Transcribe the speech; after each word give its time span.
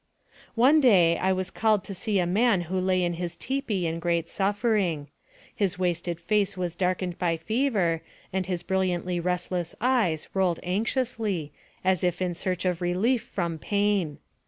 One 0.55 0.79
day, 0.81 1.15
I 1.19 1.31
was 1.31 1.51
called 1.51 1.83
to 1.83 1.93
see 1.93 2.17
a 2.17 2.25
man 2.25 2.61
who 2.61 2.79
lay 2.79 3.03
in 3.03 3.13
his 3.21 3.37
tipi 3.37 3.81
iu 3.83 3.99
great 3.99 4.29
suffering. 4.29 5.09
His 5.55 5.77
wasted 5.77 6.19
face 6.19 6.57
was 6.57 6.75
dark 6.75 7.01
ened 7.01 7.19
by 7.19 7.37
fever, 7.37 8.01
and 8.33 8.47
his 8.47 8.63
brilliantly 8.63 9.19
restless 9.19 9.75
eyes 9.79 10.27
rolled 10.33 10.59
anxiously, 10.63 11.51
as 11.85 12.03
if 12.03 12.19
in 12.19 12.33
search 12.33 12.65
of 12.65 12.81
relief 12.81 13.21
from 13.21 13.59
pain. 13.59 14.17